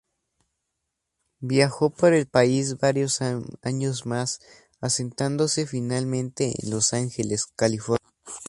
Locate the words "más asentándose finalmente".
4.07-6.55